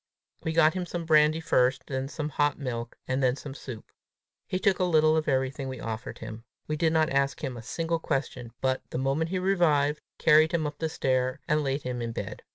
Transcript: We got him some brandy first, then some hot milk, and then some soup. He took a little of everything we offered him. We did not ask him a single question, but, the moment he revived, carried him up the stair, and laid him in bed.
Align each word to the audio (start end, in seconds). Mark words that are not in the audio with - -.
We 0.43 0.51
got 0.51 0.73
him 0.73 0.87
some 0.87 1.05
brandy 1.05 1.39
first, 1.39 1.83
then 1.85 2.07
some 2.07 2.29
hot 2.29 2.57
milk, 2.57 2.97
and 3.07 3.21
then 3.21 3.35
some 3.35 3.53
soup. 3.53 3.91
He 4.47 4.57
took 4.57 4.79
a 4.79 4.83
little 4.83 5.15
of 5.15 5.27
everything 5.27 5.67
we 5.67 5.79
offered 5.79 6.17
him. 6.17 6.43
We 6.65 6.75
did 6.75 6.91
not 6.91 7.11
ask 7.11 7.43
him 7.43 7.55
a 7.55 7.61
single 7.61 7.99
question, 7.99 8.51
but, 8.61 8.81
the 8.89 8.97
moment 8.97 9.29
he 9.29 9.37
revived, 9.37 10.01
carried 10.17 10.53
him 10.55 10.65
up 10.65 10.79
the 10.79 10.89
stair, 10.89 11.39
and 11.47 11.63
laid 11.63 11.83
him 11.83 12.01
in 12.01 12.13
bed. 12.13 12.41